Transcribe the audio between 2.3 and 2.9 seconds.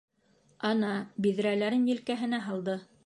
һалды.